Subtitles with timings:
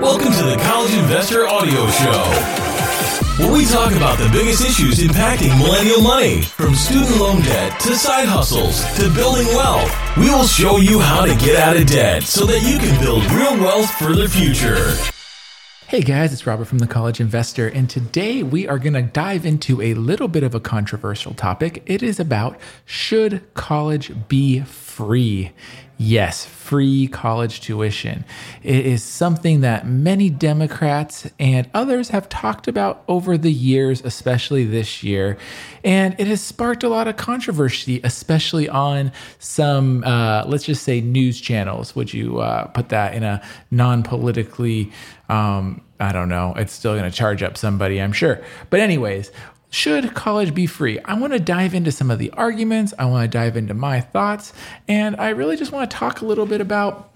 [0.00, 2.22] Welcome to the College Investor Audio Show,
[3.42, 7.96] where we talk about the biggest issues impacting millennial money, from student loan debt to
[7.96, 9.92] side hustles to building wealth.
[10.16, 13.24] We will show you how to get out of debt so that you can build
[13.32, 14.94] real wealth for the future.
[15.88, 19.44] Hey guys, it's Robert from the College Investor, and today we are going to dive
[19.44, 21.82] into a little bit of a controversial topic.
[21.86, 24.60] It is about should college be
[24.98, 25.52] free?
[25.96, 28.24] Yes, free college tuition.
[28.64, 34.64] It is something that many Democrats and others have talked about over the years, especially
[34.64, 35.38] this year.
[35.84, 41.00] And it has sparked a lot of controversy, especially on some, uh, let's just say,
[41.00, 41.94] news channels.
[41.94, 44.90] Would you uh, put that in a non politically,
[45.28, 48.42] um, I don't know, it's still going to charge up somebody, I'm sure.
[48.70, 49.30] But, anyways,
[49.70, 50.98] should college be free?
[51.00, 52.94] I want to dive into some of the arguments.
[52.98, 54.52] I want to dive into my thoughts.
[54.86, 57.10] And I really just want to talk a little bit about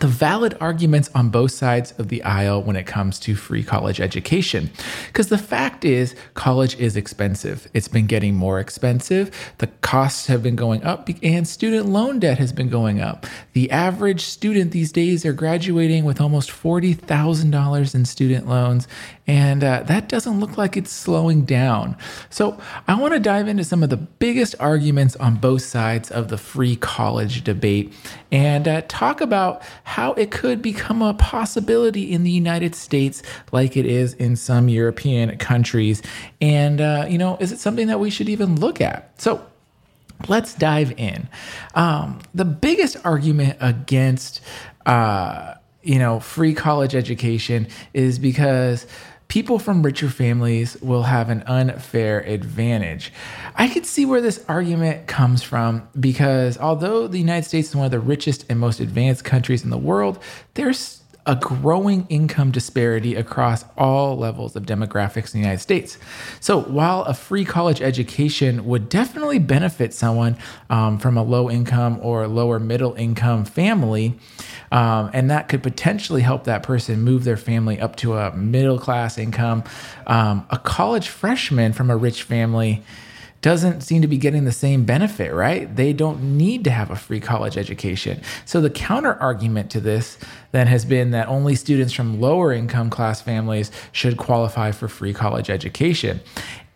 [0.00, 4.00] the valid arguments on both sides of the aisle when it comes to free college
[4.00, 4.70] education.
[5.08, 7.68] Because the fact is, college is expensive.
[7.74, 9.30] It's been getting more expensive.
[9.58, 13.26] The costs have been going up, and student loan debt has been going up.
[13.54, 18.86] The average student these days are graduating with almost $40,000 in student loans,
[19.26, 21.96] and uh, that doesn't look like it's slowing down.
[22.30, 26.28] So, I want to dive into some of the biggest arguments on both sides of
[26.28, 27.92] the free college debate
[28.30, 33.22] and uh, talk about how it could become a possibility in the United States,
[33.52, 36.02] like it is in some European countries.
[36.42, 39.10] And, uh, you know, is it something that we should even look at?
[39.18, 39.42] So,
[40.28, 41.26] let's dive in.
[41.74, 44.42] Um, the biggest argument against,
[44.84, 48.86] uh, you know, free college education is because
[49.28, 53.12] people from richer families will have an unfair advantage.
[53.54, 57.84] I could see where this argument comes from because although the United States is one
[57.84, 60.18] of the richest and most advanced countries in the world,
[60.54, 60.97] there's
[61.28, 65.98] a growing income disparity across all levels of demographics in the United States.
[66.40, 70.38] So, while a free college education would definitely benefit someone
[70.70, 74.18] um, from a low income or lower middle income family,
[74.72, 78.78] um, and that could potentially help that person move their family up to a middle
[78.78, 79.64] class income,
[80.06, 82.82] um, a college freshman from a rich family
[83.40, 85.74] doesn't seem to be getting the same benefit, right?
[85.74, 88.20] They don't need to have a free college education.
[88.44, 90.18] So the counter argument to this
[90.52, 95.12] then has been that only students from lower income class families should qualify for free
[95.12, 96.20] college education.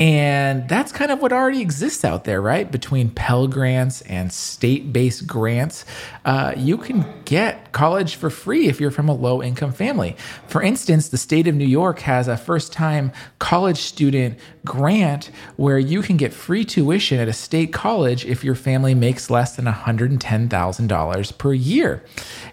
[0.02, 2.68] And that's kind of what already exists out there, right?
[2.68, 5.84] Between Pell Grants and state based grants,
[6.24, 10.16] uh, you can get college for free if you're from a low income family.
[10.48, 15.78] For instance, the state of New York has a first time college student grant where
[15.78, 19.66] you can get free tuition at a state college if your family makes less than
[19.66, 22.04] $110,000 per year.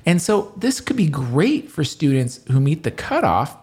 [0.05, 3.57] And so this could be great for students who meet the cutoff.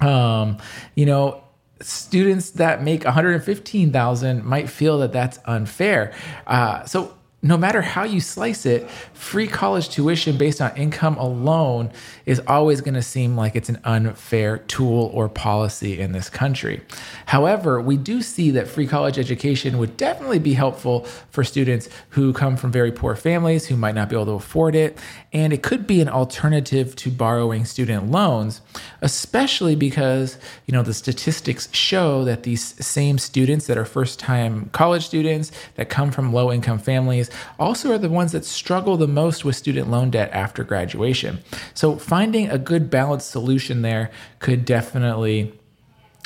[0.00, 0.58] Um,
[0.94, 1.44] you know,
[1.80, 6.12] students that make 115,000 might feel that that's unfair.
[6.46, 11.92] Uh, so no matter how you slice it, free college tuition based on income alone
[12.24, 16.80] is always going to seem like it's an unfair tool or policy in this country.
[17.26, 22.32] However, we do see that free college education would definitely be helpful for students who
[22.32, 24.98] come from very poor families who might not be able to afford it.
[25.30, 28.62] And it could be an alternative to borrowing student loans,
[29.02, 34.70] especially because, you know, the statistics show that these same students that are first time
[34.72, 37.28] college students that come from low income families
[37.58, 41.40] also are the ones that struggle the most with student loan debt after graduation.
[41.74, 45.58] So finding a good balanced solution there could definitely,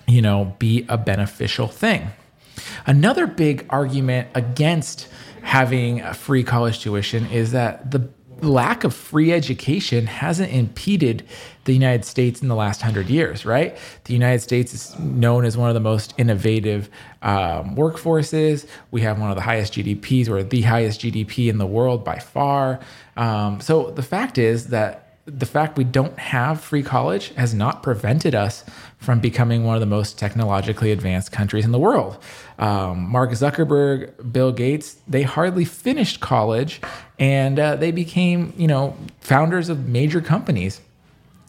[0.07, 2.11] you know, be a beneficial thing.
[2.87, 5.09] Another big argument against
[5.43, 8.09] having a free college tuition is that the
[8.41, 11.27] lack of free education hasn't impeded
[11.65, 13.77] the United States in the last hundred years, right?
[14.05, 16.89] The United States is known as one of the most innovative
[17.23, 18.67] um, workforces.
[18.91, 22.19] We have one of the highest GDPs, or the highest GDP in the world by
[22.19, 22.81] far.
[23.17, 27.83] Um, so the fact is that the fact we don't have free college has not
[27.83, 28.65] prevented us
[28.97, 32.17] from becoming one of the most technologically advanced countries in the world.
[32.59, 36.81] Um, Mark Zuckerberg, Bill Gates, they hardly finished college
[37.19, 40.81] and uh, they became, you know, founders of major companies.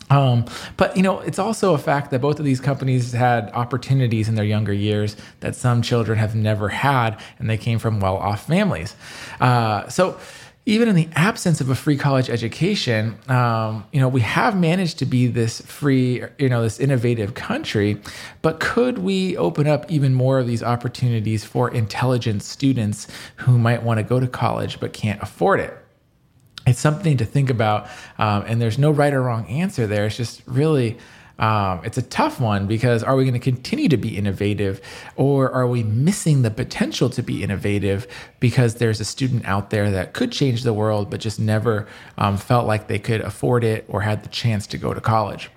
[0.09, 4.27] Um, but you know, it's also a fact that both of these companies had opportunities
[4.27, 8.47] in their younger years that some children have never had, and they came from well-off
[8.47, 8.95] families.
[9.39, 10.19] Uh, so
[10.69, 14.99] even in the absence of a free college education, um, you know, we have managed
[14.99, 17.99] to be this free, you know, this innovative country.
[18.43, 23.07] But could we open up even more of these opportunities for intelligent students
[23.37, 25.75] who might want to go to college but can't afford it?
[26.67, 27.87] it's something to think about.
[28.19, 30.05] Um, and there's no right or wrong answer there.
[30.05, 30.99] It's just really.
[31.39, 34.81] Um, it's a tough one because are we going to continue to be innovative
[35.15, 38.07] or are we missing the potential to be innovative
[38.41, 41.87] because there's a student out there that could change the world but just never
[42.17, 45.49] um, felt like they could afford it or had the chance to go to college?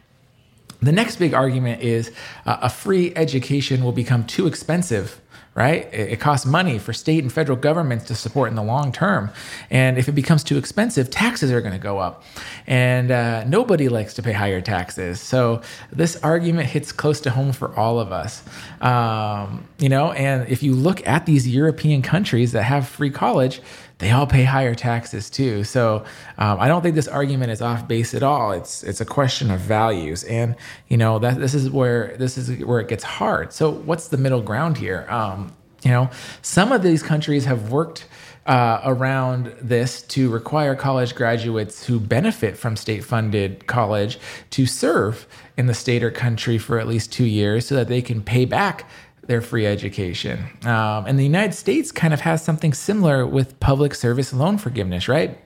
[0.80, 2.12] The next big argument is
[2.46, 5.20] uh, a free education will become too expensive
[5.54, 5.92] right?
[5.92, 9.30] It, costs money for state and federal governments to support in the long term.
[9.70, 12.22] And if it becomes too expensive, taxes are going to go up.
[12.66, 15.20] And uh, nobody likes to pay higher taxes.
[15.20, 15.60] So
[15.90, 18.42] this argument hits close to home for all of us.
[18.80, 23.60] Um, you know, and if you look at these European countries that have free college,
[24.02, 25.62] they all pay higher taxes too.
[25.62, 26.04] So
[26.36, 28.50] um, I don't think this argument is off base at all.
[28.50, 30.56] It's it's a question of values, and
[30.88, 33.52] you know that this is where this is where it gets hard.
[33.52, 35.06] So what's the middle ground here?
[35.08, 35.52] Um,
[35.84, 36.10] you know,
[36.42, 38.06] some of these countries have worked.
[38.44, 44.18] Uh, around this to require college graduates who benefit from state funded college
[44.50, 48.02] to serve in the state or country for at least two years so that they
[48.02, 48.84] can pay back
[49.26, 50.40] their free education.
[50.64, 55.08] Um, and the United States kind of has something similar with public service loan forgiveness,
[55.08, 55.38] right?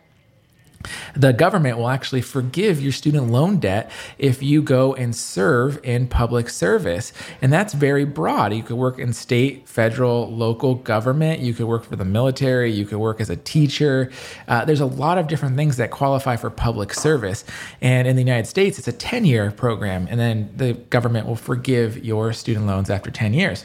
[1.15, 6.09] The government will actually forgive your student loan debt if you go and serve in
[6.09, 7.13] public service.
[7.43, 8.53] And that's very broad.
[8.53, 11.41] You could work in state, federal, local government.
[11.41, 12.73] You could work for the military.
[12.73, 14.11] You could work as a teacher.
[14.49, 17.45] Uh, there's a lot of different things that qualify for public service.
[17.81, 20.07] And in the United States, it's a 10 year program.
[20.11, 23.65] And then the government will forgive your student loans after 10 years.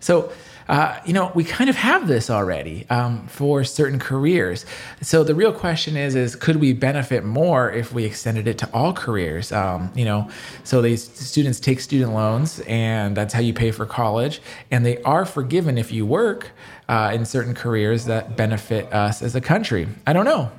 [0.00, 0.32] So,
[0.68, 4.66] uh, you know, we kind of have this already um, for certain careers.
[5.00, 8.70] So the real question is, is could we benefit more if we extended it to
[8.72, 9.50] all careers?
[9.50, 10.28] Um, you know,
[10.64, 15.02] so these students take student loans, and that's how you pay for college, and they
[15.02, 16.50] are forgiven if you work.
[16.90, 19.86] Uh, in certain careers that benefit us as a country.
[20.06, 20.50] I don't know.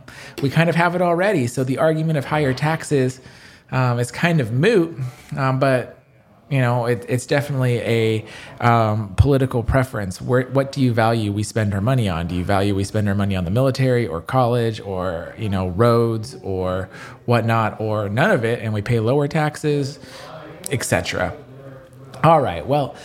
[0.44, 1.47] We kind of have it already.
[1.47, 3.19] So the argument of higher taxes
[3.71, 4.95] um, is kind of moot,
[5.35, 5.99] um, but
[6.50, 8.25] you know, it, it's definitely a
[8.60, 10.22] um, political preference.
[10.22, 12.28] Where, what do you value we spend our money on?
[12.28, 15.68] Do you value we spend our money on the military or college or, you know,
[15.68, 16.90] roads or
[17.25, 20.00] whatnot or none of it and we pay lower taxes,
[20.72, 21.36] etc.
[22.24, 22.95] All right, well,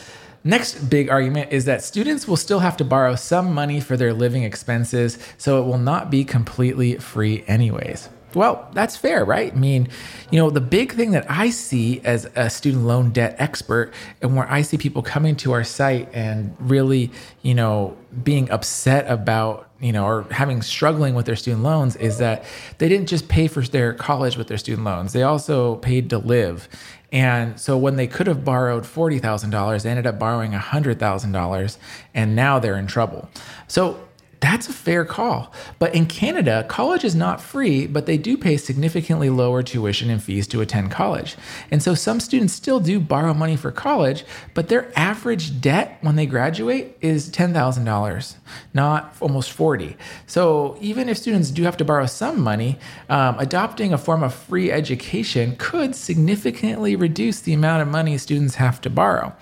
[0.47, 4.13] Next big argument is that students will still have to borrow some money for their
[4.13, 8.11] living expenses, so it will not be completely free, anyways.
[8.35, 9.53] Well, that's fair, right?
[9.53, 9.89] I mean,
[10.31, 14.37] you know, the big thing that I see as a student loan debt expert and
[14.37, 17.11] where I see people coming to our site and really,
[17.43, 22.19] you know, being upset about, you know, or having struggling with their student loans is
[22.19, 22.45] that
[22.79, 25.13] they didn't just pay for their college with their student loans.
[25.13, 26.69] They also paid to live.
[27.13, 31.79] And so when they could have borrowed $40,000, they ended up borrowing $100,000
[32.15, 33.29] and now they're in trouble.
[33.69, 34.01] So
[34.45, 35.51] that's a fair call.
[35.79, 40.23] But in Canada, college is not free, but they do pay significantly lower tuition and
[40.23, 41.35] fees to attend college.
[41.71, 46.17] And so some students still do borrow money for college, but their average debt when
[46.17, 48.35] they graduate is $10,000,
[48.75, 49.97] not almost 40.
[50.27, 54.35] So even if students do have to borrow some money, um, adopting a form of
[54.35, 59.35] free education could significantly reduce the amount of money students have to borrow.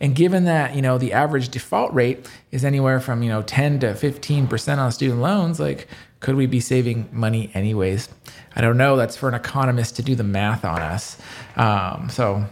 [0.00, 3.80] And given that, you know, the average default rate is anywhere from, you know, 10
[3.80, 5.86] to 15% on student loans, like
[6.20, 8.08] could we be saving money anyways?
[8.54, 8.96] I don't know.
[8.96, 11.16] That's for an economist to do the math on us.
[11.56, 12.44] Um, so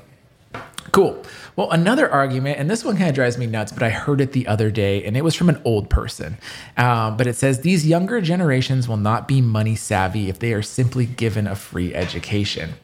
[0.92, 1.22] cool.
[1.56, 4.32] Well, another argument, and this one kind of drives me nuts, but I heard it
[4.32, 6.38] the other day, and it was from an old person.
[6.76, 10.62] Um, but it says these younger generations will not be money savvy if they are
[10.62, 12.74] simply given a free education.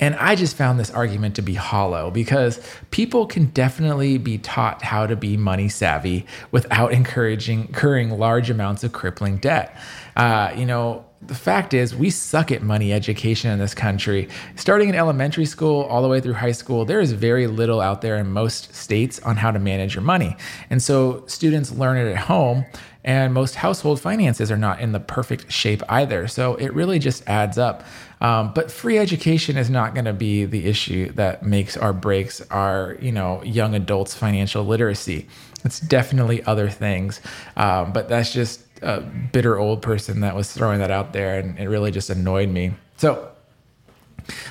[0.00, 4.82] And I just found this argument to be hollow because people can definitely be taught
[4.82, 9.76] how to be money savvy without encouraging incurring large amounts of crippling debt.
[10.16, 14.28] Uh, you know, the fact is, we suck at money education in this country.
[14.56, 18.02] Starting in elementary school all the way through high school, there is very little out
[18.02, 20.36] there in most states on how to manage your money.
[20.70, 22.64] And so students learn it at home,
[23.04, 26.26] and most household finances are not in the perfect shape either.
[26.26, 27.84] So it really just adds up.
[28.20, 32.40] Um, but free education is not going to be the issue that makes or breaks
[32.50, 35.28] our, you know, young adults' financial literacy.
[35.64, 37.20] It's definitely other things.
[37.56, 41.58] Um, but that's just a bitter old person that was throwing that out there, and
[41.58, 42.74] it really just annoyed me.
[42.96, 43.30] So,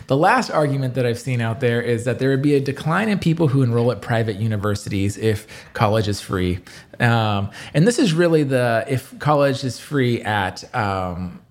[0.07, 3.09] the last argument that I've seen out there is that there would be a decline
[3.09, 6.59] in people who enroll at private universities if college is free.
[6.99, 11.41] Um, and this is really the if college is free at um,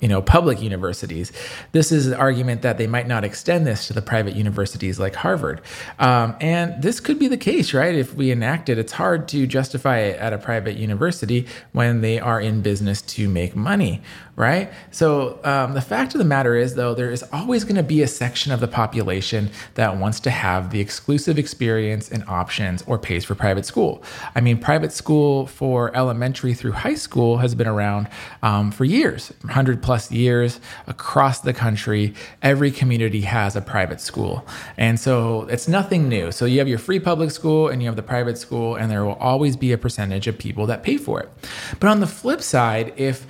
[0.00, 1.32] you know public universities
[1.72, 5.14] this is an argument that they might not extend this to the private universities like
[5.14, 5.60] harvard.
[5.98, 7.94] Um, and this could be the case right?
[7.94, 12.20] If we enact it it's hard to justify it at a private university when they
[12.20, 14.02] are in business to make money
[14.36, 14.70] right?
[14.90, 18.02] So um, the fact of the matter is though there is always going to be
[18.02, 22.98] a section of the population that wants to have the exclusive experience and options or
[22.98, 24.02] pays for private school.
[24.34, 28.08] I mean private school for elementary through high school has been around
[28.42, 34.46] um, for years 100 plus years across the country, every community has a private school.
[34.76, 36.32] And so it's nothing new.
[36.32, 39.04] So you have your free public school and you have the private school, and there
[39.04, 41.28] will always be a percentage of people that pay for it.
[41.80, 43.26] But on the flip side, if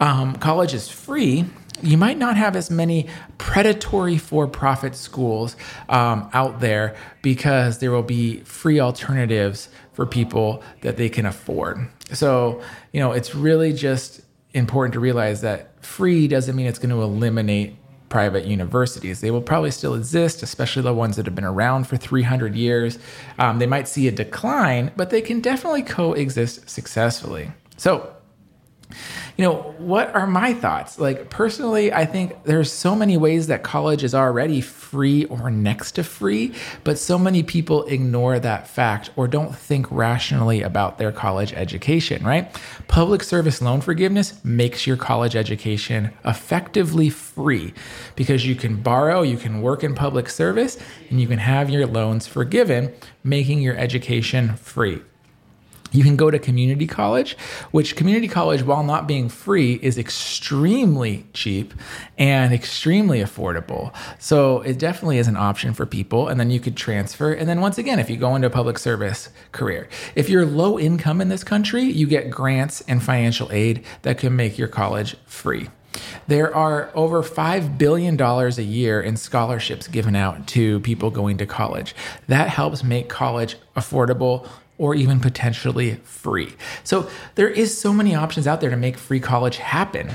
[0.00, 1.44] um, college is free,
[1.82, 3.08] you might not have as many
[3.38, 5.56] predatory for profit schools
[5.88, 11.88] um, out there because there will be free alternatives for people that they can afford.
[12.12, 12.62] So,
[12.92, 14.20] you know, it's really just
[14.52, 17.76] important to realize that free doesn't mean it's going to eliminate
[18.08, 19.20] private universities.
[19.20, 22.98] They will probably still exist, especially the ones that have been around for 300 years.
[23.38, 27.52] Um, they might see a decline, but they can definitely coexist successfully.
[27.76, 28.14] So,
[29.40, 30.98] you know, what are my thoughts?
[30.98, 35.92] Like, personally, I think there's so many ways that college is already free or next
[35.92, 36.52] to free,
[36.84, 42.22] but so many people ignore that fact or don't think rationally about their college education,
[42.22, 42.54] right?
[42.86, 47.72] Public service loan forgiveness makes your college education effectively free
[48.16, 50.76] because you can borrow, you can work in public service,
[51.08, 52.92] and you can have your loans forgiven,
[53.24, 55.00] making your education free.
[55.92, 57.36] You can go to community college,
[57.70, 61.74] which community college, while not being free, is extremely cheap
[62.18, 63.94] and extremely affordable.
[64.18, 66.28] So it definitely is an option for people.
[66.28, 67.32] And then you could transfer.
[67.32, 70.78] And then once again, if you go into a public service career, if you're low
[70.78, 75.16] income in this country, you get grants and financial aid that can make your college
[75.26, 75.68] free.
[76.28, 81.46] There are over $5 billion a year in scholarships given out to people going to
[81.46, 81.94] college.
[82.28, 84.48] That helps make college affordable
[84.80, 86.54] or even potentially free.
[86.84, 90.12] So there is so many options out there to make free college happen.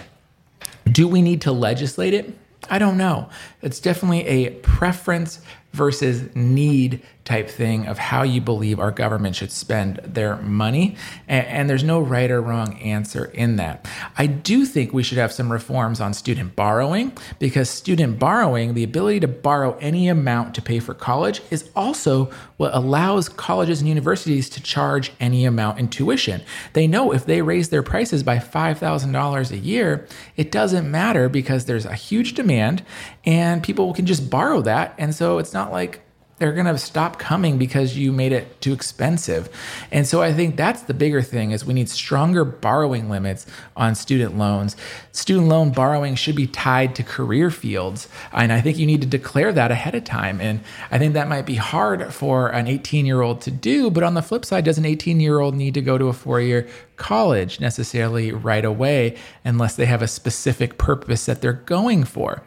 [0.92, 2.36] Do we need to legislate it?
[2.68, 3.30] I don't know.
[3.62, 5.40] It's definitely a preference
[5.72, 10.96] versus need type thing of how you believe our government should spend their money.
[11.28, 13.88] And, and, there's no right or wrong answer in that.
[14.18, 18.84] I do think we should have some reforms on student borrowing because student borrowing, the
[18.84, 23.90] ability to borrow any amount to pay for college, is also what allows colleges and
[23.90, 26.42] universities to charge any amount in tuition.
[26.74, 30.08] They know if they raise their prices by $5,000 a year,
[30.38, 32.84] it doesn't matter because there's a huge demand
[33.26, 34.96] and people can just borrow that.
[34.98, 36.05] And so it's not like
[36.38, 39.50] they're going to stop coming because you made it too expensive.
[39.90, 43.46] And so I think that's the bigger thing is we need stronger borrowing limits
[43.78, 44.76] on student loans.
[45.14, 48.10] Student loan borrowing should be tied to career fields.
[48.34, 50.42] And I think you need to declare that ahead of time.
[50.42, 50.60] And
[50.92, 54.44] I think that might be hard for an 18-year-old to do, but on the flip
[54.44, 59.76] side, does an 18-year-old need to go to a 4-year college necessarily right away unless
[59.76, 62.44] they have a specific purpose that they're going for?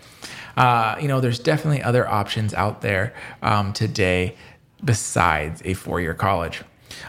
[0.58, 4.34] uh, you know, there's definitely other options out there um, today
[4.84, 6.62] besides a four year college.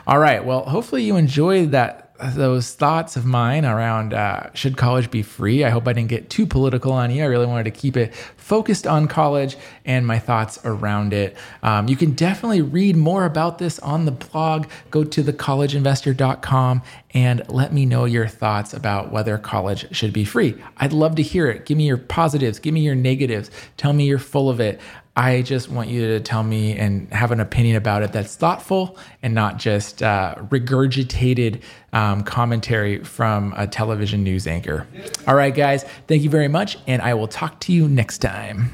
[0.06, 0.46] All right.
[0.46, 5.64] Well, hopefully you enjoyed that those thoughts of mine around uh, should college be free.
[5.64, 7.24] I hope I didn't get too political on you.
[7.24, 11.38] I really wanted to keep it focused on college and my thoughts around it.
[11.64, 14.68] Um, you can definitely read more about this on the blog.
[14.92, 16.82] Go to thecollegeinvestor.com
[17.14, 20.62] and let me know your thoughts about whether college should be free.
[20.78, 21.66] I'd love to hear it.
[21.66, 23.50] Give me your positives, give me your negatives.
[23.78, 24.80] Tell me you're full of it.
[25.20, 28.98] I just want you to tell me and have an opinion about it that's thoughtful
[29.22, 31.62] and not just uh, regurgitated
[31.92, 34.88] um, commentary from a television news anchor.
[35.28, 38.74] All right, guys, thank you very much, and I will talk to you next time.